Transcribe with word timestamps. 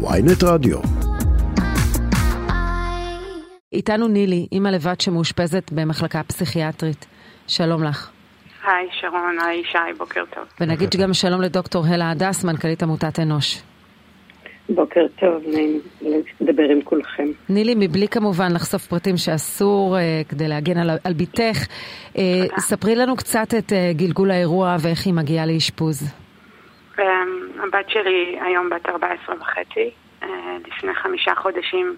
ויינט 0.00 0.42
רדיו. 0.44 0.78
איתנו 3.72 4.08
נילי, 4.08 4.46
אימא 4.52 4.68
לבת 4.68 5.00
שמאושפזת 5.00 5.72
במחלקה 5.72 6.22
פסיכיאטרית. 6.22 7.06
שלום 7.46 7.84
לך. 7.84 8.10
היי 8.64 8.88
שרון, 9.00 9.36
היי 9.46 9.64
שי, 9.64 9.78
בוקר 9.98 10.24
טוב. 10.34 10.44
ונגיד 10.60 10.90
גם 11.02 11.12
שלום 11.12 11.40
לדוקטור 11.40 11.84
הלה 11.86 12.10
הדס, 12.10 12.44
מנכ"לית 12.44 12.82
עמותת 12.82 13.20
אנוש. 13.20 13.62
בוקר 14.68 15.06
טוב, 15.20 15.42
נעים 15.46 15.80
לדבר 16.40 16.62
עם 16.62 16.82
כולכם. 16.82 17.26
נילי, 17.48 17.74
מבלי 17.76 18.08
כמובן 18.08 18.52
לחשוף 18.52 18.86
פרטים 18.86 19.16
שאסור 19.16 19.98
אה, 19.98 20.22
כדי 20.28 20.48
להגן 20.48 20.78
על, 20.78 20.90
על 21.04 21.12
בתך, 21.12 21.66
אה, 22.18 22.22
ספרי 22.58 22.96
לנו 22.96 23.16
קצת 23.16 23.54
את 23.58 23.72
אה, 23.72 23.92
גלגול 23.96 24.30
האירוע 24.30 24.76
ואיך 24.80 25.06
היא 25.06 25.14
מגיעה 25.14 25.46
לאשפוז. 25.46 26.02
הבת 27.60 27.90
שלי 27.90 28.38
היום 28.40 28.70
בת 28.70 28.88
14 28.88 29.34
וחצי, 29.40 29.90
uh, 30.22 30.26
לפני 30.66 30.94
חמישה 30.94 31.34
חודשים, 31.34 31.96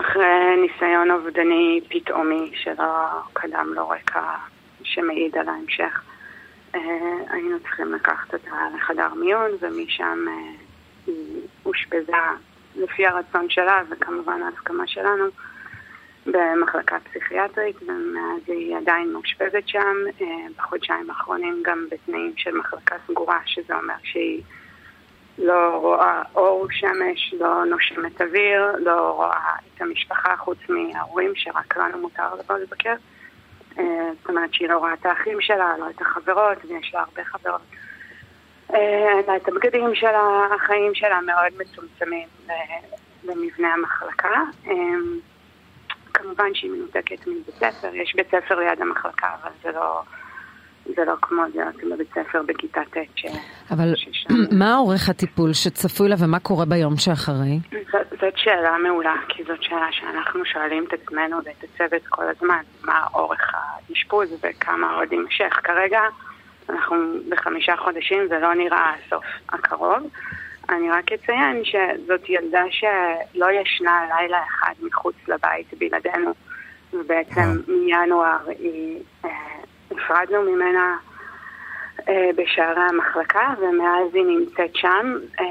אחרי 0.00 0.56
ניסיון 0.56 1.10
אובדני 1.10 1.80
פתאומי 1.88 2.50
שלא 2.54 3.06
קדם 3.32 3.72
לו 3.74 3.88
רקע 3.88 4.22
שמעיד 4.82 5.38
על 5.38 5.48
ההמשך, 5.48 6.02
uh, 6.72 6.78
היינו 7.30 7.60
צריכים 7.60 7.94
לקחת 7.94 8.34
אותה 8.34 8.56
לחדר 8.76 9.14
מיון 9.14 9.50
ומשם 9.60 10.24
uh, 10.26 10.62
היא 11.06 11.40
אושפזה 11.66 12.12
לפי 12.76 13.06
הרצון 13.06 13.50
שלה 13.50 13.82
וכמובן 13.88 14.42
ההסכמה 14.42 14.86
שלנו 14.86 15.24
במחלקה 16.26 16.96
פסיכיאטרית 17.00 17.76
ומאז 17.82 18.42
היא 18.46 18.76
עדיין 18.76 19.12
מאושפזת 19.12 19.62
שם. 19.66 19.96
בחודשיים 20.56 21.10
האחרונים 21.10 21.62
גם 21.64 21.86
בתנאים 21.90 22.32
של 22.36 22.58
מחלקה 22.58 22.96
סגורה 23.06 23.40
שזה 23.46 23.76
אומר 23.76 23.94
שהיא 24.02 24.42
לא 25.38 25.78
רואה 25.80 26.22
אור 26.34 26.66
שמש, 26.70 27.34
לא 27.40 27.64
נושמת 27.64 28.20
אוויר, 28.20 28.72
לא 28.78 29.10
רואה 29.10 29.50
את 29.74 29.82
המשפחה 29.82 30.36
חוץ 30.36 30.58
מההורים 30.68 31.32
שרק 31.34 31.76
לנו 31.76 31.98
מותר 31.98 32.34
לבוא 32.34 32.58
לבקר 32.58 32.94
זאת 34.18 34.28
אומרת 34.28 34.54
שהיא 34.54 34.68
לא 34.68 34.78
רואה 34.78 34.94
את 34.94 35.06
האחים 35.06 35.40
שלה, 35.40 35.74
לא 35.78 35.90
את 35.90 36.00
החברות 36.00 36.58
ויש 36.64 36.94
לה 36.94 37.00
הרבה 37.00 37.24
חברות 37.24 37.60
אלא 38.70 39.36
את 39.36 39.48
הבגדים 39.48 39.94
שלה, 39.94 40.46
החיים 40.54 40.94
שלה 40.94 41.20
מאוד 41.20 41.52
מצומצמים 41.58 42.28
במבנה 43.24 43.74
המחלקה. 43.74 44.42
כמובן 46.14 46.54
שהיא 46.54 46.70
מנותקת 46.70 47.26
מבית 47.26 47.54
ספר, 47.54 47.94
יש 47.94 48.14
בית 48.14 48.26
ספר 48.30 48.58
ליד 48.58 48.80
המחלקה, 48.80 49.28
אבל 49.42 49.50
זה 49.62 49.72
לא, 49.72 50.02
זה 50.96 51.04
לא 51.04 51.14
כמו 51.22 51.42
להיות 51.54 51.74
בבית 51.92 52.08
ספר 52.14 52.42
בכיתה 52.46 52.80
ט' 52.90 52.96
ש... 53.16 53.26
אבל 53.70 53.92
ששם... 53.96 54.34
מה 54.60 54.76
אורך 54.76 55.08
הטיפול 55.08 55.52
שצפוי 55.52 56.08
לה 56.08 56.16
ומה 56.18 56.38
קורה 56.38 56.64
ביום 56.64 56.96
שאחרי? 56.96 57.58
זאת, 57.92 58.20
זאת 58.20 58.36
שאלה 58.36 58.78
מעולה, 58.78 59.14
כי 59.28 59.44
זאת 59.44 59.62
שאלה 59.62 59.88
שאנחנו 59.90 60.44
שואלים 60.44 60.84
את 60.88 60.92
עצמנו 60.92 61.36
ואת 61.44 61.64
הצוות 61.64 62.02
כל 62.08 62.24
הזמן, 62.28 62.62
מה 62.84 63.00
אורך 63.14 63.54
האשפוז 63.54 64.28
וכמה 64.42 64.94
עוד 64.94 65.12
יימשך. 65.12 65.60
כרגע 65.64 66.00
אנחנו 66.68 66.96
בחמישה 67.28 67.76
חודשים, 67.76 68.28
זה 68.28 68.38
לא 68.38 68.54
נראה 68.54 68.92
הסוף 68.94 69.24
הקרוב. 69.48 70.10
אני 70.68 70.90
רק 70.90 71.12
אציין 71.12 71.62
שזאת 71.64 72.28
ילדה 72.28 72.62
שלא 72.70 73.46
ישנה 73.50 74.00
לילה 74.08 74.38
אחד 74.48 74.72
מחוץ 74.82 75.14
לבית 75.28 75.74
בלעדינו, 75.78 76.32
ובעצם 76.92 77.56
מינואר 77.68 78.38
נפרדנו 79.98 80.42
ממנה 80.42 80.96
אה, 82.08 82.30
בשערי 82.36 82.80
המחלקה, 82.80 83.54
ומאז 83.58 84.14
היא 84.14 84.24
נמצאת 84.24 84.76
שם. 84.76 85.14
אה, 85.40 85.44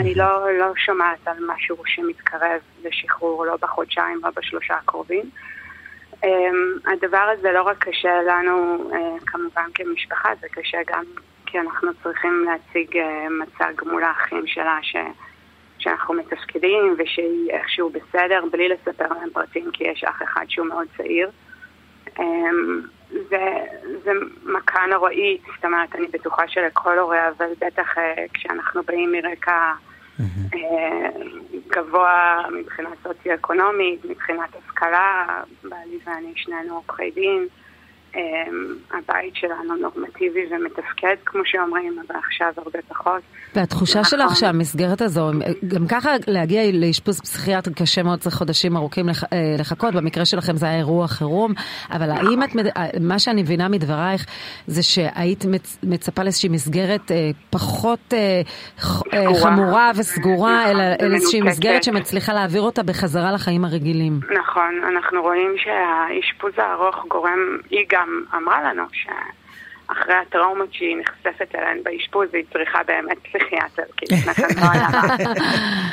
אני 0.00 0.14
לא, 0.14 0.52
לא 0.58 0.72
שומעת 0.76 1.28
על 1.28 1.36
משהו 1.46 1.76
שמתקרב 1.86 2.60
לשחרור, 2.84 3.46
לא 3.46 3.56
בחודשיים, 3.56 4.20
לא 4.22 4.30
בשלושה 4.36 4.74
הקרובים. 4.74 5.30
הדבר 6.86 7.32
הזה 7.38 7.52
לא 7.52 7.62
רק 7.62 7.84
קשה 7.84 8.22
לנו 8.22 8.90
כמובן 9.26 9.64
כמשפחה, 9.74 10.28
זה 10.40 10.46
קשה 10.48 10.78
גם 10.86 11.04
כי 11.46 11.58
אנחנו 11.60 11.88
צריכים 12.02 12.44
להציג 12.46 12.98
מצג 13.30 13.72
מול 13.86 14.04
האחים 14.04 14.46
שלה 14.46 14.78
ש... 14.82 14.96
שאנחנו 15.78 16.14
מתפקדים 16.14 16.94
ושהיא 16.98 17.50
איכשהו 17.50 17.90
בסדר 17.90 18.44
בלי 18.52 18.68
לספר 18.68 19.08
להם 19.08 19.30
פרטים 19.32 19.70
כי 19.72 19.84
יש 19.84 20.04
אח 20.04 20.22
אחד 20.22 20.44
שהוא 20.48 20.66
מאוד 20.66 20.86
צעיר. 20.96 21.30
זה, 23.10 23.64
זה 24.04 24.10
מכה 24.44 24.86
נוראית, 24.86 25.42
זאת 25.54 25.64
אומרת 25.64 25.94
אני 25.94 26.06
בטוחה 26.06 26.48
שלכל 26.48 26.98
הורה, 26.98 27.28
אבל 27.28 27.46
בטח 27.60 27.94
כשאנחנו 28.34 28.82
באים 28.82 29.12
מרקע 29.12 29.72
mm-hmm. 30.18 30.56
גבוה 31.68 32.42
מבחינה 32.52 32.88
סוציו-אקונומית, 33.02 34.04
מבחינת 34.04 34.48
השכלה, 34.56 35.40
בעלי 35.62 35.98
ואני 36.06 36.32
שנינו 36.36 36.74
עורכי 36.74 37.10
דין. 37.10 37.48
הבית 38.90 39.36
שלנו 39.36 39.76
נורמטיבי 39.80 40.40
ומתפקד, 40.50 41.14
כמו 41.24 41.42
שאומרים, 41.44 41.98
אבל 42.06 42.16
עכשיו 42.26 42.48
הרבה 42.56 42.78
פחות. 42.88 43.22
והתחושה 43.54 44.04
שלך 44.04 44.36
שהמסגרת 44.36 45.02
הזו, 45.02 45.30
גם 45.68 45.86
ככה 45.86 46.10
להגיע 46.26 46.62
לאשפוז 46.72 47.20
פסיכיאטרי 47.20 47.74
קשה 47.74 48.02
מאוד, 48.02 48.18
צריך 48.18 48.34
חודשים 48.34 48.76
ארוכים 48.76 49.06
לחכות, 49.58 49.94
במקרה 49.94 50.24
שלכם 50.24 50.56
זה 50.56 50.66
היה 50.66 50.78
אירוע 50.78 51.08
חירום, 51.08 51.52
אבל 51.90 52.10
האם 52.10 52.42
את, 52.42 52.50
מה 53.00 53.18
שאני 53.18 53.42
מבינה 53.42 53.68
מדברייך, 53.68 54.26
זה 54.66 54.82
שהיית 54.82 55.44
מצפה 55.82 56.22
לאיזושהי 56.22 56.48
מסגרת 56.48 57.10
פחות 57.50 58.14
חמורה 59.42 59.90
וסגורה, 59.96 60.70
אלא 60.70 60.82
איזושהי 61.14 61.40
מסגרת 61.40 61.84
שמצליחה 61.84 62.32
להעביר 62.32 62.62
אותה 62.62 62.82
בחזרה 62.82 63.32
לחיים 63.32 63.64
הרגילים. 63.64 64.20
נכון, 64.42 64.80
אנחנו 64.92 65.22
רואים 65.22 65.54
שהאשפוז 65.56 66.52
הארוך 66.56 67.04
גורם, 67.08 67.38
היא 67.70 67.84
גם 67.92 68.03
אמרה 68.34 68.62
לנו 68.62 68.82
שאחרי 68.92 70.14
הטראומות 70.14 70.74
שהיא 70.74 70.96
נחשפת 70.96 71.54
אליהן 71.54 71.82
באשפוז 71.82 72.28
היא 72.34 72.44
צריכה 72.52 72.82
באמת 72.82 73.18
פסיכיאטר, 73.18 73.82
כי 73.96 74.06
לפני 74.14 74.34
כן 74.34 74.48
לא 74.60 74.70
היה, 74.72 74.88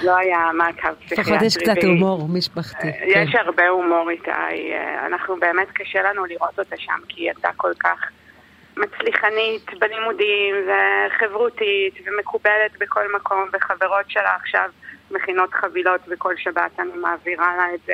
לא 0.04 0.18
היה 0.18 0.52
מעקב 0.54 0.94
פסיכיאטרי. 0.94 1.34
לפחות 1.34 1.48
יש 1.48 1.58
קצת 1.58 1.84
הומור 1.84 2.28
משפחתי. 2.30 2.88
יש 3.06 3.36
הרבה 3.36 3.68
הומור 3.68 4.10
איתה, 4.10 4.48
אנחנו 5.08 5.36
באמת 5.40 5.68
קשה 5.74 6.02
לנו 6.02 6.26
לראות 6.26 6.60
אותה 6.60 6.76
שם, 6.78 7.00
כי 7.08 7.22
היא 7.22 7.30
הייתה 7.30 7.50
כל 7.58 7.72
כך 7.80 8.10
מצליחנית 8.78 9.72
בלימודים 9.80 10.56
וחברותית 10.68 11.94
ומקובלת 12.06 12.72
בכל 12.80 13.04
מקום, 13.16 13.50
וחברות 13.54 14.06
שלה 14.10 14.36
עכשיו 14.36 14.70
מכינות 15.12 15.54
חבילות 15.54 16.02
וכל 16.08 16.34
שבת 16.38 16.80
אני 16.80 16.92
מעבירה 16.96 17.58
לה 17.58 17.74
את 17.74 17.80
זה. 17.86 17.94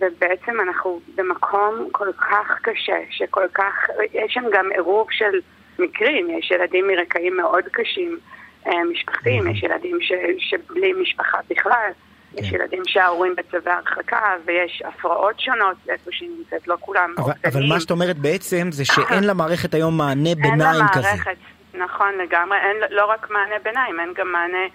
ובעצם 0.00 0.60
אנחנו 0.60 1.00
במקום 1.14 1.88
כל 1.92 2.12
כך 2.12 2.58
קשה, 2.62 2.98
שכל 3.10 3.46
כך, 3.54 3.74
יש 4.12 4.34
שם 4.34 4.44
גם 4.52 4.68
עירוב 4.72 5.06
של 5.10 5.40
מקרים, 5.78 6.38
יש 6.38 6.50
ילדים 6.50 6.86
מרקעים 6.86 7.36
מאוד 7.36 7.64
קשים, 7.72 8.18
משפחתיים, 8.66 9.50
יש 9.50 9.62
ילדים 9.62 9.98
ש, 10.00 10.12
שבלי 10.38 10.92
משפחה 10.92 11.38
בכלל, 11.50 11.90
יש 12.34 12.52
ילדים 12.52 12.82
שההורים 12.86 13.34
בצווי 13.36 13.72
הרחקה, 13.72 14.34
ויש 14.44 14.82
הפרעות 14.84 15.40
שונות 15.40 15.76
איפה 15.88 16.10
שהיא 16.12 16.30
נמצאת, 16.38 16.68
לא 16.68 16.76
כולם 16.80 17.14
אבל, 17.18 17.32
אבל 17.44 17.66
מה 17.68 17.80
שאת 17.80 17.90
אומרת 17.90 18.18
בעצם 18.18 18.68
זה 18.72 18.84
שאין 18.84 19.24
למערכת 19.24 19.74
היום 19.74 19.98
מענה 19.98 20.34
ביניים 20.34 20.84
כזה. 20.92 21.08
אין 21.08 21.18
למערכת, 21.18 21.36
נכון 21.74 22.18
לגמרי, 22.18 22.58
אין 22.58 22.76
לא 22.90 23.06
רק 23.06 23.30
מענה 23.30 23.58
ביניים, 23.62 24.00
אין 24.00 24.12
גם 24.16 24.32
מענה 24.32 24.66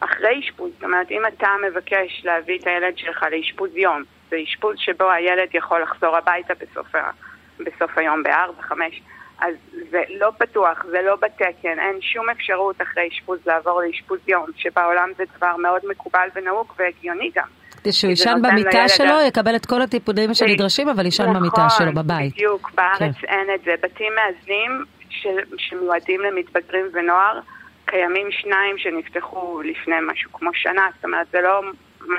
אחרי 0.00 0.40
אשפוז. 0.40 0.70
זאת 0.74 0.84
אומרת, 0.84 1.10
אם 1.10 1.22
אתה 1.26 1.48
מבקש 1.68 2.22
להביא 2.24 2.58
את 2.58 2.66
הילד 2.66 2.98
שלך 2.98 3.26
לאשפוז 3.32 3.76
יום, 3.76 4.02
זה 4.32 4.36
אשפוז 4.44 4.76
שבו 4.78 5.10
הילד 5.10 5.48
יכול 5.54 5.82
לחזור 5.82 6.16
הביתה 6.16 6.54
בסוף, 6.54 6.94
ה... 6.94 7.10
בסוף 7.58 7.98
היום 7.98 8.22
בארבע, 8.22 8.62
חמש. 8.62 9.02
אז 9.40 9.54
זה 9.90 10.02
לא 10.20 10.30
פתוח, 10.38 10.84
זה 10.90 10.98
לא 11.06 11.16
בתקן, 11.16 11.78
אין 11.78 12.00
שום 12.00 12.30
אפשרות 12.30 12.82
אחרי 12.82 13.08
אשפוז 13.12 13.38
לעבור 13.46 13.82
לאשפוז 13.82 14.18
יום, 14.28 14.46
שבעולם 14.56 15.08
זה 15.16 15.24
דבר 15.36 15.56
מאוד 15.56 15.80
מקובל 15.88 16.28
ונהוג 16.34 16.72
והגיוני 16.78 17.30
גם. 17.34 17.46
שהוא 17.90 18.10
יישן 18.10 18.38
במיטה 18.42 18.88
שלו, 18.88 19.14
יקבל 19.28 19.56
את 19.56 19.66
כל 19.66 19.82
הטיפולים 19.82 20.34
שנדרשים, 20.34 20.88
אבל 20.88 21.04
יישן 21.04 21.22
נכון, 21.22 21.36
במיטה 21.36 21.68
שלו 21.68 21.92
בבית. 21.94 22.32
בדיוק, 22.32 22.70
בארץ 22.74 23.16
כן. 23.20 23.28
אין 23.28 23.54
את 23.54 23.64
זה. 23.64 23.74
בתים 23.82 24.12
מאזנים 24.14 24.84
ש... 25.08 25.26
שמיועדים 25.56 26.20
למתבגרים 26.20 26.86
ונוער, 26.92 27.40
קיימים 27.84 28.28
שניים 28.30 28.78
שנפתחו 28.78 29.62
לפני 29.62 29.96
משהו 30.12 30.32
כמו 30.32 30.50
שנה, 30.54 30.88
זאת 30.94 31.04
אומרת 31.04 31.26
זה 31.30 31.40
לא 31.40 31.60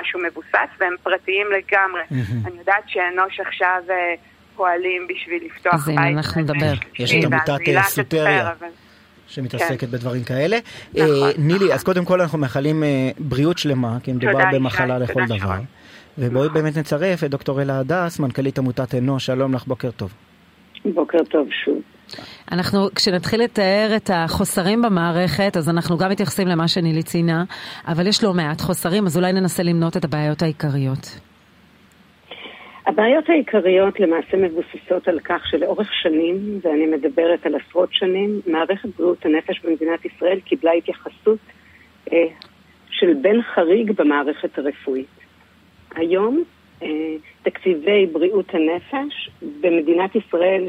משהו 0.00 0.20
מבוסס 0.20 0.70
והם 0.80 0.94
פרטיים 1.02 1.46
לגמרי. 1.46 2.02
Mm-hmm. 2.02 2.48
אני 2.48 2.58
יודעת 2.58 2.84
שאנוש 2.86 3.40
עכשיו 3.40 3.82
פועלים 4.56 5.06
בשביל 5.08 5.44
לפתוח 5.44 5.74
אז 5.74 5.86
בית. 5.86 5.98
אז 5.98 6.04
הנה 6.04 6.16
אנחנו 6.16 6.40
נדבר. 6.40 6.74
יש 6.98 7.14
את 7.14 7.24
עמותת 7.24 7.82
סוטריה. 7.88 8.52
שמתעסקת 9.26 9.80
כן. 9.80 9.86
בדברים 9.86 10.24
כאלה. 10.24 10.58
נכון, 10.94 11.06
אה, 11.10 11.30
נילי, 11.38 11.74
אז 11.74 11.84
קודם 11.84 12.04
כל 12.04 12.20
אנחנו 12.20 12.38
מאחלים 12.38 12.82
אה, 12.82 13.10
בריאות 13.18 13.58
שלמה, 13.58 13.98
כי 14.02 14.12
מדובר 14.12 14.44
במחלה 14.52 14.98
לכל 14.98 15.24
דבר. 15.26 15.38
שואל. 15.38 15.60
ובואי 16.18 16.46
נכון. 16.48 16.62
באמת 16.62 16.76
נצרף 16.76 17.24
את 17.24 17.30
דוקטור 17.30 17.62
אלה 17.62 17.78
הדס, 17.78 18.18
מנכ"לית 18.20 18.58
עמותת 18.58 18.94
אנוש, 18.94 19.26
שלום 19.26 19.54
לך, 19.54 19.64
בוקר 19.66 19.90
טוב. 19.90 20.14
בוקר 20.84 21.18
טוב 21.30 21.48
שוב. 21.64 21.80
אנחנו, 22.52 22.88
כשנתחיל 22.94 23.42
לתאר 23.42 23.92
את 23.96 24.10
החוסרים 24.14 24.82
במערכת, 24.82 25.56
אז 25.56 25.68
אנחנו 25.68 25.98
גם 25.98 26.10
מתייחסים 26.10 26.48
למה 26.48 26.68
שנילי 26.68 27.02
ציינה, 27.02 27.44
אבל 27.88 28.06
יש 28.06 28.24
לא 28.24 28.34
מעט 28.34 28.60
חוסרים, 28.60 29.06
אז 29.06 29.16
אולי 29.16 29.32
ננסה 29.32 29.62
למנות 29.62 29.96
את 29.96 30.04
הבעיות 30.04 30.42
העיקריות. 30.42 31.20
הבעיות 32.86 33.28
העיקריות 33.28 34.00
למעשה 34.00 34.36
מבוססות 34.36 35.08
על 35.08 35.20
כך 35.20 35.46
שלאורך 35.50 35.90
שנים, 36.02 36.60
ואני 36.62 36.86
מדברת 36.86 37.46
על 37.46 37.54
עשרות 37.54 37.88
שנים, 37.92 38.40
מערכת 38.46 38.88
בריאות 38.98 39.26
הנפש 39.26 39.60
במדינת 39.64 40.04
ישראל 40.04 40.40
קיבלה 40.40 40.72
התייחסות 40.72 41.38
אה, 42.12 42.26
של 42.90 43.14
בן 43.22 43.42
חריג 43.42 43.92
במערכת 43.92 44.58
הרפואית. 44.58 45.06
היום 45.94 46.42
אה, 46.82 46.88
תקציבי 47.42 48.06
בריאות 48.12 48.54
הנפש 48.54 49.30
במדינת 49.60 50.16
ישראל, 50.16 50.66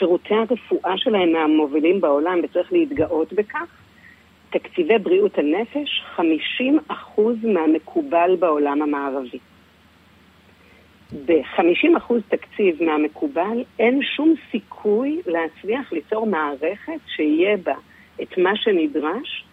ששירותי 0.00 0.34
הרפואה 0.34 0.98
שלהם 0.98 1.32
מהמובילים 1.32 2.00
בעולם 2.00 2.40
וצריך 2.42 2.72
להתגאות 2.72 3.32
בכך, 3.32 3.76
תקציבי 4.50 4.98
בריאות 4.98 5.38
הנפש 5.38 6.02
50% 6.16 6.20
מהמקובל 7.42 8.36
בעולם 8.38 8.82
המערבי. 8.82 9.38
ב-50% 11.26 12.12
תקציב 12.28 12.82
מהמקובל 12.82 13.64
אין 13.78 14.00
שום 14.16 14.34
סיכוי 14.50 15.20
להצליח 15.26 15.92
ליצור 15.92 16.26
מערכת 16.26 17.00
שיהיה 17.06 17.56
בה 17.56 17.74
את 18.22 18.38
מה 18.38 18.56
שנדרש, 18.56 19.44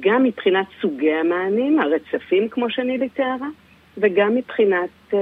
גם 0.00 0.22
מבחינת 0.22 0.66
סוגי 0.80 1.12
המענים, 1.12 1.80
הרצפים 1.80 2.48
כמו 2.48 2.70
שנילי 2.70 3.08
תיארה, 3.08 3.48
וגם 3.98 4.34
מבחינת 4.34 4.90
uh, 5.10 5.16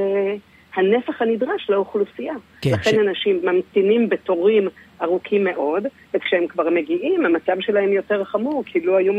הנפח 0.75 1.23
הנדרש 1.23 1.71
לאוכלוסייה. 1.71 2.35
כן, 2.63 2.71
לכן 2.73 2.91
ש... 2.91 2.95
אנשים 3.09 3.41
ממתינים 3.43 4.09
בתורים 4.09 4.69
ארוכים 5.03 5.45
מאוד, 5.45 5.87
וכשהם 6.15 6.47
כבר 6.49 6.71
מגיעים, 6.71 7.27
המצב 7.27 7.57
שלהם 7.61 7.93
יותר 7.93 8.25
חמור, 8.25 8.65
כי 8.67 8.81
לא 8.81 8.97
היו 8.97 9.13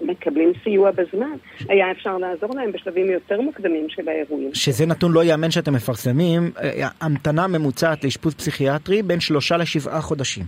מקבלים 0.00 0.52
סיוע 0.62 0.90
בזמן. 0.90 1.36
היה 1.68 1.90
אפשר 1.90 2.18
לעזור 2.18 2.50
להם 2.54 2.72
בשלבים 2.72 3.10
יותר 3.10 3.40
מוקדמים 3.40 3.86
של 3.88 4.08
האירועים. 4.08 4.54
שזה 4.54 4.86
נתון 4.86 5.12
לא 5.12 5.24
ייאמן 5.24 5.50
שאתם 5.50 5.74
מפרסמים, 5.74 6.50
אה, 6.62 6.88
המתנה 7.00 7.46
ממוצעת 7.46 8.04
לאשפוז 8.04 8.34
פסיכיאטרי 8.34 9.02
בין 9.02 9.20
שלושה 9.20 9.56
לשבעה 9.56 10.00
חודשים. 10.00 10.44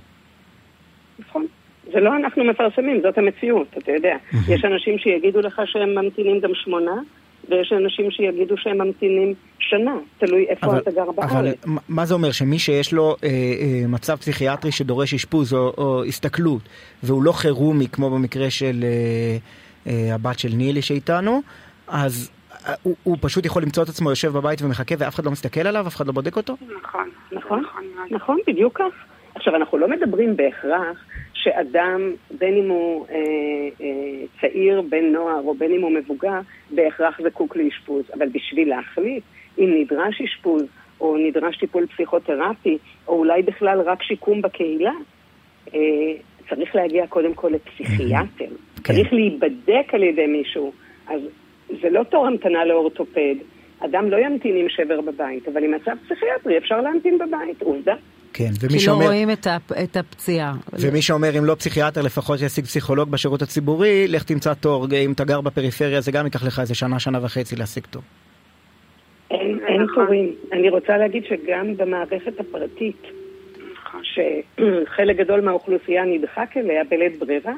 נכון. 1.19 1.47
זה 1.93 2.01
לא 2.01 2.17
אנחנו 2.17 2.45
מפרסמים, 2.45 3.01
זאת 3.03 3.19
המציאות, 3.19 3.67
אתה 3.79 3.93
יודע. 3.93 4.17
יש 4.49 4.65
אנשים 4.65 4.99
שיגידו 4.99 5.41
לך 5.41 5.61
שהם 5.65 5.95
ממתינים 5.95 6.41
גם 6.41 6.51
שמונה, 6.55 6.95
ויש 7.49 7.73
אנשים 7.73 8.11
שיגידו 8.11 8.57
שהם 8.57 8.79
ממתינים 8.79 9.35
שנה, 9.69 9.95
תלוי 10.19 10.47
איפה 10.49 10.67
אבל, 10.67 10.79
אתה 10.79 10.91
גר 10.91 11.11
בארץ. 11.17 11.31
אבל 11.31 11.55
מה 11.89 12.07
זה 12.07 12.15
אומר, 12.15 12.33
שמי 12.33 12.59
שיש 12.59 12.93
לו 12.93 13.17
אה, 13.25 13.29
אה, 13.29 13.89
מצב 13.89 14.17
פסיכיאטרי 14.17 14.73
שדורש 14.73 15.15
אשפוז 15.15 15.55
או, 15.55 15.73
או 15.79 16.05
הסתכלות, 16.05 16.63
והוא 17.03 17.23
לא 17.23 17.33
חירומי 17.33 17.89
כמו 17.89 18.11
במקרה 18.11 18.51
של 18.51 18.85
אה, 18.85 19.37
אה, 19.87 20.15
הבת 20.15 20.39
של 20.39 20.49
נילי 20.55 20.83
שאיתנו, 20.83 21.43
אז 21.89 22.31
אה, 22.67 22.75
הוא, 22.83 22.97
הוא 23.03 23.17
פשוט 23.21 23.47
יכול 23.47 23.63
למצוא 23.63 23.83
את 23.83 23.89
עצמו 23.89 24.11
יושב 24.11 24.33
בבית 24.33 24.63
ומחכה 24.63 24.95
ואף 24.99 25.15
אחד 25.15 25.25
לא 25.25 25.31
מסתכל 25.31 25.61
עליו, 25.61 25.87
אף 25.87 25.97
אחד 25.97 26.07
לא 26.07 26.13
בודק 26.13 26.37
אותו? 26.37 26.57
נכון, 26.83 27.11
נכון, 27.33 27.63
נכון, 27.63 27.85
נכון 28.11 28.39
בדיוק 28.47 28.79
כך. 28.79 29.05
עכשיו, 29.35 29.57
אנחנו 29.57 29.79
לא 29.79 29.89
מדברים 29.89 30.37
בהכרח 30.37 31.05
שאדם, 31.47 32.13
בין 32.39 32.57
אם 32.57 32.71
הוא 32.71 33.07
אה, 33.11 33.17
אה, 33.81 34.27
צעיר, 34.41 34.83
בן 34.83 35.05
נוער 35.05 35.41
או 35.45 35.55
בין 35.55 35.73
אם 35.73 35.83
הוא 35.83 35.91
מבוגר, 35.91 36.41
בהכרח 36.71 37.21
זקוק 37.23 37.57
לאשפוז. 37.57 38.05
אבל 38.15 38.29
בשביל 38.29 38.69
להחליט 38.69 39.23
אם 39.59 39.75
נדרש 39.81 40.21
אשפוז 40.21 40.63
או 41.01 41.17
נדרש 41.17 41.57
טיפול 41.57 41.87
פסיכותרפי, 41.87 42.79
או 43.09 43.19
אולי 43.19 43.43
בכלל 43.43 43.81
רק 43.81 44.03
שיקום 44.03 44.43
בקהילה, 44.43 44.93
אה, 45.75 45.81
צריך 46.49 46.75
להגיע 46.75 47.07
קודם 47.07 47.35
כל 47.35 47.49
לפסיכיאטר. 47.49 48.55
כן. 48.85 48.95
צריך 48.95 49.13
להיבדק 49.13 49.95
על 49.95 50.03
ידי 50.03 50.27
מישהו. 50.27 50.73
אז 51.09 51.21
זה 51.83 51.91
לא 51.91 52.03
תור 52.03 52.27
המתנה 52.27 52.65
לאורתופד. 52.65 53.35
אדם 53.79 54.11
לא 54.11 54.17
ימתין 54.17 54.57
עם 54.57 54.69
שבר 54.69 55.01
בבית, 55.01 55.49
אבל 55.49 55.65
עם 55.65 55.75
מצב 55.75 55.93
פסיכיאטרי 56.05 56.59
אפשר 56.59 56.81
להמתין 56.81 57.19
בבית, 57.19 57.63
עובדה. 57.63 57.95
כן, 58.37 58.51
ומי 58.61 58.79
שאומר... 58.79 58.99
כי 58.99 59.05
לא 59.05 59.13
רואים 59.13 59.31
את, 59.31 59.47
הפ, 59.47 59.73
את 59.73 59.97
הפציעה. 59.97 60.55
ומי 60.73 61.03
שאומר, 61.03 61.39
אם 61.39 61.45
לא 61.45 61.55
פסיכיאטר, 61.55 62.03
לפחות 62.03 62.41
ישיג 62.41 62.65
פסיכולוג 62.65 63.11
בשירות 63.11 63.43
הציבורי, 63.43 64.09
לך 64.09 64.23
תמצא 64.23 64.55
תור. 64.55 64.87
אם 65.05 65.13
אתה 65.13 65.25
גר 65.25 65.41
בפריפריה, 65.41 66.01
זה 66.01 66.13
גם 66.13 66.25
ייקח 66.25 66.47
לך 66.47 66.59
איזה 66.61 66.75
שנה, 66.75 66.99
שנה 66.99 67.25
וחצי 67.25 67.57
להשיג 67.57 67.85
תור. 67.91 68.03
אין, 69.31 69.61
אין 69.67 69.87
תורים. 69.95 70.35
אני 70.53 70.71
רוצה 70.71 70.97
להגיד 70.97 71.25
שגם 71.25 71.77
במערכת 71.77 72.41
הפרטית, 72.41 73.03
שחלק 74.03 75.17
גדול 75.17 75.41
מהאוכלוסייה 75.41 76.05
נדחק 76.05 76.57
אליה 76.57 76.85
בלית 76.85 77.19
ברירה, 77.19 77.53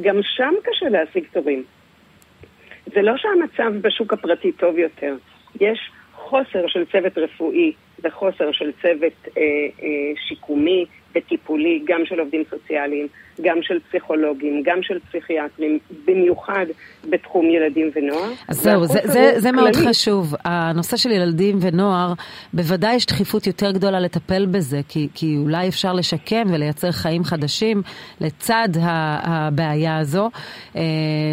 גם 0.00 0.16
שם 0.22 0.54
קשה 0.62 0.88
להשיג 0.88 1.24
תורים. 1.32 1.64
זה 2.94 3.02
לא 3.02 3.12
שהמצב 3.16 3.72
בשוק 3.80 4.12
הפרטי 4.12 4.52
טוב 4.52 4.78
יותר. 4.78 5.14
יש 5.60 5.90
חוסר 6.14 6.66
של 6.66 6.84
צוות 6.92 7.18
רפואי 7.18 7.72
וחוסר 8.04 8.52
של 8.52 8.72
צוות 8.82 9.28
אה, 9.36 9.42
אה, 9.82 10.12
שיקומי 10.28 10.86
וטיפולי, 11.14 11.82
גם 11.86 12.00
של 12.04 12.20
עובדים 12.20 12.42
סוציאליים, 12.50 13.06
גם 13.40 13.56
של 13.62 13.78
פסיכולוגים, 13.88 14.62
גם 14.64 14.78
של 14.82 14.98
פסיכיאטרים, 14.98 15.78
במיוחד 16.06 16.66
בתחום 17.10 17.50
ילדים 17.50 17.90
ונוער. 17.94 18.30
אז 18.48 18.60
זהו, 18.60 18.84
זה, 18.84 19.00
זה, 19.04 19.32
זה 19.36 19.52
מאוד 19.52 19.76
חשוב. 19.76 20.34
הנושא 20.44 20.96
של 20.96 21.10
ילדים 21.10 21.58
ונוער, 21.60 22.12
בוודאי 22.52 22.94
יש 22.94 23.06
דחיפות 23.06 23.46
יותר 23.46 23.72
גדולה 23.72 24.00
לטפל 24.00 24.46
בזה, 24.46 24.80
כי, 24.88 25.08
כי 25.14 25.36
אולי 25.38 25.68
אפשר 25.68 25.92
לשקם 25.92 26.42
ולייצר 26.52 26.92
חיים 26.92 27.24
חדשים 27.24 27.82
לצד 28.20 28.68
הבעיה 29.22 29.98
הזו. 29.98 30.30
אה, 30.76 30.82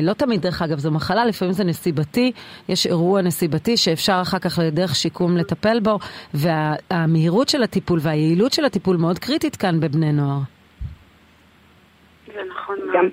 לא 0.03 0.13
תמיד, 0.13 0.41
דרך 0.41 0.61
אגב, 0.61 0.79
זו 0.79 0.91
מחלה, 0.91 1.25
לפעמים 1.25 1.53
זה 1.53 1.63
נסיבתי, 1.63 2.31
יש 2.69 2.87
אירוע 2.87 3.21
נסיבתי 3.21 3.77
שאפשר 3.77 4.19
אחר 4.21 4.39
כך 4.39 4.59
לדרך 4.63 4.95
שיקום 4.95 5.37
לטפל 5.37 5.79
בו, 5.79 5.99
והמהירות 6.33 7.49
של 7.49 7.63
הטיפול 7.63 7.99
והיעילות 8.01 8.53
של 8.53 8.65
הטיפול 8.65 8.97
מאוד 8.97 9.19
קריטית 9.19 9.55
כאן 9.55 9.68
בבני 9.79 10.11
נוער. 10.11 10.39
זה 12.27 12.41
נכון 12.49 12.77
מאוד. 12.91 13.11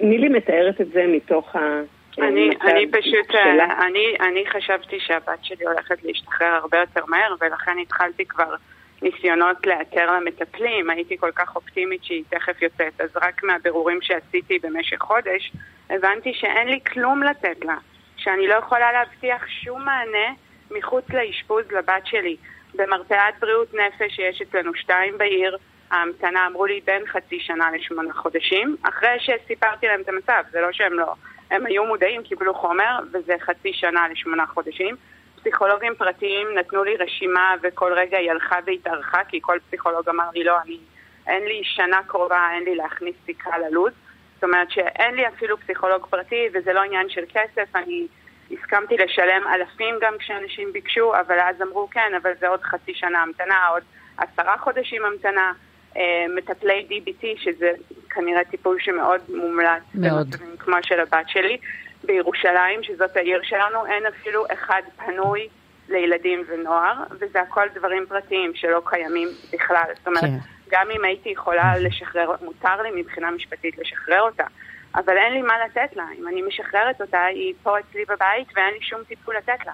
נילי 0.00 0.28
מתארת 0.28 0.80
את 0.80 0.92
זה 0.92 1.04
מתוך 1.08 1.56
ה... 1.56 1.80
אני, 2.18 2.50
אני 2.62 2.90
פשוט, 2.90 3.34
אה, 3.34 3.86
אני, 3.86 4.16
אני 4.20 4.44
חשבתי 4.50 5.00
שהבת 5.00 5.38
שלי 5.44 5.66
הולכת 5.66 6.04
להשתחרר 6.04 6.54
הרבה 6.54 6.78
יותר 6.78 7.04
מהר 7.08 7.34
ולכן 7.40 7.78
התחלתי 7.82 8.24
כבר 8.24 8.54
ניסיונות 9.02 9.66
לאתר 9.66 10.16
למטפלים, 10.16 10.90
הייתי 10.90 11.18
כל 11.18 11.30
כך 11.34 11.56
אופטימית 11.56 12.04
שהיא 12.04 12.24
תכף 12.28 12.62
יוצאת, 12.62 13.00
אז 13.00 13.10
רק 13.16 13.42
מהבירורים 13.44 13.98
שעשיתי 14.02 14.58
במשך 14.58 14.98
חודש 15.00 15.52
הבנתי 15.90 16.34
שאין 16.34 16.68
לי 16.68 16.80
כלום 16.92 17.22
לתת 17.22 17.64
לה, 17.64 17.76
שאני 18.16 18.46
לא 18.46 18.54
יכולה 18.54 18.92
להבטיח 18.92 19.46
שום 19.46 19.84
מענה 19.84 20.34
מחוץ 20.70 21.04
לאשפוז 21.10 21.64
לבת 21.72 22.06
שלי. 22.06 22.36
במרפאת 22.80 23.34
בריאות 23.40 23.74
נפש 23.74 24.16
שיש 24.16 24.42
אצלנו 24.42 24.74
שתיים 24.74 25.18
בעיר, 25.18 25.56
ההמתנה 25.90 26.46
אמרו 26.46 26.66
לי 26.66 26.80
בין 26.84 27.06
חצי 27.06 27.40
שנה 27.40 27.70
לשמונה 27.70 28.12
חודשים, 28.12 28.76
אחרי 28.82 29.16
שסיפרתי 29.18 29.86
להם 29.86 30.00
את 30.00 30.08
המצב, 30.08 30.42
זה 30.50 30.60
לא 30.60 30.72
שהם 30.72 30.92
לא, 30.92 31.14
הם 31.50 31.66
היו 31.66 31.84
מודעים, 31.84 32.22
קיבלו 32.22 32.54
חומר, 32.54 32.98
וזה 33.12 33.34
חצי 33.40 33.72
שנה 33.72 34.08
לשמונה 34.08 34.46
חודשים. 34.46 34.96
פסיכולוגים 35.36 35.94
פרטיים 35.94 36.48
נתנו 36.58 36.84
לי 36.84 36.96
רשימה 36.96 37.54
וכל 37.62 37.92
רגע 37.92 38.18
היא 38.18 38.30
הלכה 38.30 38.58
והתארכה, 38.66 39.24
כי 39.24 39.38
כל 39.42 39.58
פסיכולוג 39.68 40.08
אמר 40.08 40.30
לי 40.34 40.44
לא, 40.44 40.56
אני, 40.64 40.78
אין 41.26 41.44
לי 41.44 41.60
שנה 41.64 42.00
קרובה, 42.06 42.48
אין 42.54 42.64
לי 42.64 42.74
להכניס 42.74 43.16
סיכה 43.26 43.58
ללו"ז. 43.58 43.92
זאת 44.34 44.44
אומרת 44.44 44.70
שאין 44.70 45.14
לי 45.14 45.28
אפילו 45.28 45.56
פסיכולוג 45.56 46.06
פרטי 46.06 46.48
וזה 46.54 46.72
לא 46.72 46.80
עניין 46.80 47.08
של 47.08 47.24
כסף, 47.28 47.76
אני 47.76 48.06
הסכמתי 48.50 48.96
לשלם 48.96 49.42
אלפים 49.54 49.94
גם 50.00 50.14
כשאנשים 50.18 50.72
ביקשו, 50.72 51.12
אבל 51.20 51.40
אז 51.40 51.62
אמרו 51.62 51.88
כן, 51.90 52.12
אבל 52.22 52.30
זה 52.40 52.48
עוד 52.48 52.62
חצי 52.62 52.94
שנה 52.94 53.22
המתנה, 53.22 53.66
עוד 53.66 53.82
עשרה 54.16 54.58
חודשים 54.58 55.04
המתנה. 55.04 55.52
אה, 55.96 56.26
מטפלי 56.36 56.86
DBT, 56.90 57.26
שזה 57.36 57.72
כנראה 58.10 58.44
טיפול 58.44 58.76
שמאוד 58.80 59.20
מומלץ 59.28 59.82
מאוד. 59.94 60.34
כמו 60.58 60.76
של 60.82 61.00
הבת 61.00 61.28
שלי. 61.28 61.58
בירושלים, 62.04 62.82
שזאת 62.82 63.16
העיר 63.16 63.40
שלנו, 63.42 63.86
אין 63.86 64.06
אפילו 64.06 64.44
אחד 64.52 64.82
פנוי 64.96 65.48
לילדים 65.88 66.44
ונוער, 66.48 66.94
וזה 67.10 67.40
הכל 67.40 67.66
דברים 67.74 68.06
פרטיים 68.08 68.54
שלא 68.54 68.82
קיימים 68.84 69.28
בכלל. 69.52 69.84
זאת 69.96 70.06
אומרת, 70.06 70.22
כן. 70.22 70.36
גם 70.70 70.86
אם 70.96 71.04
הייתי 71.04 71.28
יכולה 71.28 71.78
לשחרר, 71.78 72.32
מותר 72.42 72.82
לי 72.82 73.00
מבחינה 73.00 73.30
משפטית 73.30 73.78
לשחרר 73.78 74.20
אותה, 74.20 74.44
אבל 74.94 75.16
אין 75.16 75.32
לי 75.32 75.42
מה 75.42 75.54
לתת 75.66 75.96
לה. 75.96 76.04
אם 76.18 76.28
אני 76.28 76.42
משחררת 76.42 77.00
אותה, 77.00 77.24
היא 77.24 77.54
פה 77.62 77.78
אצלי 77.78 78.04
בבית 78.04 78.48
ואין 78.56 78.74
לי 78.74 78.80
שום 78.80 79.00
טיפול 79.08 79.34
לתת 79.36 79.66
לה. 79.66 79.72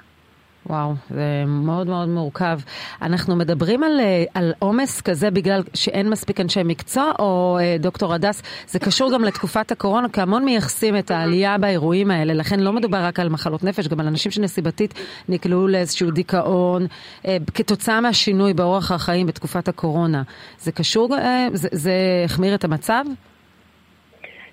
וואו, 0.68 0.94
זה 1.10 1.44
מאוד 1.46 1.86
מאוד 1.86 2.08
מורכב. 2.08 2.58
אנחנו 3.02 3.36
מדברים 3.36 3.82
על, 3.82 4.00
אה, 4.00 4.50
עומס 4.58 5.00
כזה 5.00 5.30
בגלל 5.30 5.62
שאין 5.74 6.10
מספיק 6.10 6.40
אנשי 6.40 6.60
מקצוע, 6.64 7.12
או 7.18 7.58
אה, 7.60 7.76
דוקטור 7.78 8.14
הדס, 8.14 8.42
זה 8.66 8.78
קשור 8.78 9.12
גם 9.12 9.24
לתקופת 9.24 9.72
הקורונה, 9.72 10.08
כי 10.08 10.20
המון 10.20 10.44
מייחסים 10.44 10.98
את 10.98 11.10
העלייה 11.10 11.58
באירועים 11.58 12.10
האלה, 12.10 12.34
לכן 12.34 12.60
לא 12.60 12.72
מדובר 12.72 13.04
רק 13.04 13.20
על 13.20 13.28
מחלות 13.28 13.64
נפש, 13.64 13.88
גם 13.88 14.00
על 14.00 14.06
אנשים 14.06 14.32
שנסיבתית 14.32 14.94
נקלעו 15.28 15.68
לאיזשהו 15.68 16.10
דיכאון, 16.10 16.86
אה, 17.26 17.36
כתוצאה 17.54 18.00
מהשינוי 18.00 18.54
באורח 18.54 18.92
החיים 18.92 19.26
בתקופת 19.26 19.68
הקורונה. 19.68 20.22
זה 20.58 20.72
קשור, 20.72 21.08
זה, 21.52 21.68
זה 21.72 21.92
החמיר 22.24 22.54
את 22.54 22.64
המצב? 22.64 23.04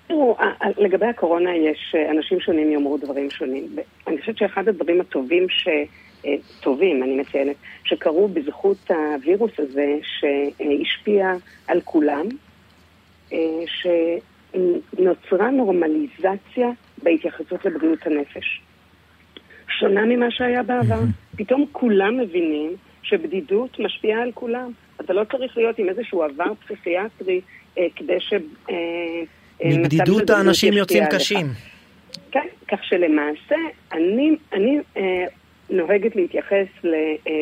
תראו, 0.06 0.36
לגבי 0.78 1.06
הקורונה 1.06 1.56
יש 1.56 1.94
אנשים 2.10 2.40
שונים 2.40 2.72
יאמרו 2.72 2.98
דברים 2.98 3.30
שונים. 3.30 3.66
אני 4.06 4.20
חושבת 4.20 4.36
שאחד 4.38 4.68
הדברים 4.68 5.00
הטובים 5.00 5.48
ש... 5.48 5.68
אה, 6.26 6.34
טובים, 6.60 7.02
אני 7.02 7.16
מציינת, 7.16 7.56
שקרו 7.84 8.28
בזכות 8.28 8.90
הווירוס 8.90 9.50
הזה 9.58 9.96
שהשפיע 10.02 11.32
על 11.68 11.80
כולם, 11.80 12.26
אה, 13.32 13.38
שנוצרה 13.66 15.50
נורמליזציה 15.50 16.68
בהתייחסות 17.02 17.64
לבריאות 17.64 18.06
הנפש. 18.06 18.60
שונה 19.68 20.04
ממה 20.04 20.30
שהיה 20.30 20.62
בעבר. 20.62 21.00
פתאום 21.38 21.66
כולם 21.72 22.18
מבינים 22.18 22.76
שבדידות 23.02 23.78
משפיעה 23.78 24.22
על 24.22 24.32
כולם. 24.32 24.70
אתה 25.00 25.12
לא 25.12 25.24
צריך 25.24 25.56
להיות 25.56 25.78
עם 25.78 25.88
איזשהו 25.88 26.22
עבר 26.22 26.54
פסיכיאטרי 26.54 27.40
אה, 27.78 27.86
כדי 27.96 28.20
ש... 28.20 28.32
אה, 28.70 29.22
מבדידות 29.64 30.30
האנשים 30.30 30.72
יוצאים 30.72 31.04
קשים. 31.10 31.46
כן, 32.30 32.46
כך 32.68 32.84
שלמעשה 32.84 33.56
אני, 33.92 34.36
אני 34.52 34.78
אה, 34.96 35.24
נוהגת 35.70 36.16
להתייחס 36.16 36.66
אה, 36.84 36.90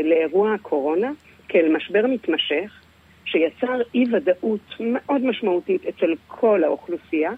לאירוע 0.05 0.55
הקורונה 0.55 1.11
כאל 1.49 1.77
משבר 1.77 2.07
מתמשך, 2.07 2.81
שיצר 3.25 3.81
אי 3.95 4.05
ודאות 4.13 4.75
מאוד 4.81 5.25
משמעותית 5.25 5.87
אצל 5.87 6.15
כל 6.27 6.65
האוכלוסייה, 6.65 7.31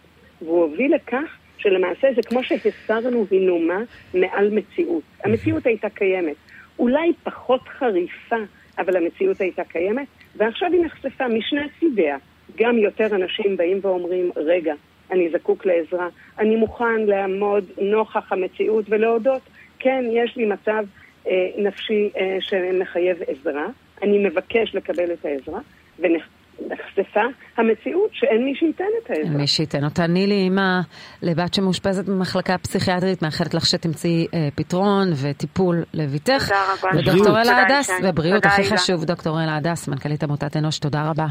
והוא 0.43 0.63
הוביל 0.63 0.95
לכך 0.95 1.37
שלמעשה 1.59 2.09
זה 2.17 2.23
כמו 2.23 2.45
שהסרנו 2.45 3.27
הינומה 3.31 3.79
מעל 4.15 4.51
מציאות. 4.51 5.03
המציאות 5.25 5.67
הייתה 5.67 5.89
קיימת. 5.89 6.37
אולי 6.79 7.13
פחות 7.23 7.61
חריפה, 7.69 8.37
אבל 8.79 8.97
המציאות 8.97 9.41
הייתה 9.41 9.65
קיימת, 9.65 10.07
ועכשיו 10.37 10.73
היא 10.73 10.85
נחשפה 10.85 11.29
משני 11.29 11.61
צידיה. 11.81 12.17
גם 12.59 12.79
יותר 12.79 13.07
אנשים 13.07 13.57
באים 13.57 13.79
ואומרים, 13.83 14.31
רגע, 14.37 14.75
אני 15.11 15.31
זקוק 15.31 15.67
לעזרה, 15.67 16.09
אני 16.39 16.57
מוכן 16.57 17.01
לעמוד 17.07 17.65
נוכח 17.79 18.33
המציאות 18.33 18.85
ולהודות 18.89 19.43
כן, 19.85 20.05
יש 20.11 20.37
לי 20.37 20.47
מצב 20.47 20.85
אה, 21.27 21.33
נפשי 21.59 22.11
אה, 22.17 22.37
שמחייב 22.41 23.17
עזרה, 23.27 23.67
אני 24.03 24.29
מבקש 24.29 24.75
לקבל 24.75 25.13
את 25.13 25.25
העזרה, 25.25 25.61
ונחשפה 25.99 27.21
המציאות 27.57 28.11
שאין 28.13 28.45
מי 28.45 28.55
שייתן 28.55 28.85
את 29.03 29.11
העזרה. 29.11 29.25
אין 29.25 29.37
מי 29.37 29.47
שייתן 29.47 29.85
אותה. 29.85 30.07
נילי, 30.07 30.35
אימא 30.35 30.81
לבת 31.23 31.55
שמאושפזת 31.55 32.05
במחלקה 32.05 32.59
פסיכיאטרית, 32.59 33.23
מאחלת 33.23 33.55
לך 33.55 33.67
שתמצאי 33.67 34.27
אה, 34.35 34.49
פתרון 34.55 35.09
וטיפול 35.23 35.85
לביתך. 35.95 36.43
תודה 36.43 36.65
רבה. 36.73 36.99
ודוקטור 36.99 37.41
אלה 37.41 37.63
הדס, 37.63 37.91
ובריאות 38.03 38.47
הכי 38.47 38.65
חשוב, 38.65 39.05
דוקטור 39.05 39.43
אלה 39.43 39.57
הדס, 39.57 39.89
מנכ"לית 39.89 40.23
עמותת 40.23 40.57
אנוש, 40.57 40.79
תודה 40.79 41.11
רבה. 41.11 41.27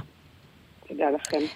תודה 0.94 1.10
לכם. 1.12 1.56